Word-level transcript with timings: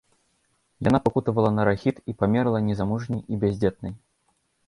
Яна 0.87 0.99
пакутавала 1.07 1.51
на 1.57 1.65
рахіт 1.69 1.97
і 2.11 2.15
памерла 2.23 2.63
незамужняй 2.69 3.21
і 3.35 3.39
бяздзетнай. 3.43 3.93